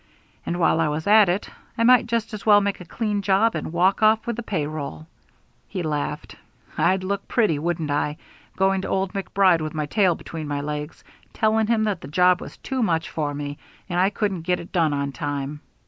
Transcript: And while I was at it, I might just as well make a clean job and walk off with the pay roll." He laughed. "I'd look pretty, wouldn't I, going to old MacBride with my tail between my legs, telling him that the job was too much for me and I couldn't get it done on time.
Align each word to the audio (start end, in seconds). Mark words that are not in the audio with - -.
And 0.47 0.59
while 0.59 0.79
I 0.79 0.87
was 0.87 1.05
at 1.05 1.29
it, 1.29 1.47
I 1.77 1.83
might 1.83 2.07
just 2.07 2.33
as 2.33 2.43
well 2.43 2.59
make 2.59 2.81
a 2.81 2.85
clean 2.85 3.21
job 3.21 3.53
and 3.53 3.71
walk 3.71 4.01
off 4.01 4.25
with 4.25 4.35
the 4.35 4.41
pay 4.41 4.65
roll." 4.65 5.05
He 5.67 5.83
laughed. 5.83 6.35
"I'd 6.75 7.03
look 7.03 7.27
pretty, 7.27 7.59
wouldn't 7.59 7.91
I, 7.91 8.17
going 8.55 8.81
to 8.81 8.87
old 8.87 9.13
MacBride 9.13 9.61
with 9.61 9.75
my 9.75 9.85
tail 9.85 10.15
between 10.15 10.47
my 10.47 10.59
legs, 10.61 11.03
telling 11.33 11.67
him 11.67 11.83
that 11.83 12.01
the 12.01 12.07
job 12.07 12.41
was 12.41 12.57
too 12.57 12.81
much 12.81 13.11
for 13.11 13.31
me 13.35 13.59
and 13.87 13.99
I 13.99 14.09
couldn't 14.09 14.41
get 14.41 14.59
it 14.59 14.71
done 14.71 14.91
on 14.91 15.11
time. 15.11 15.61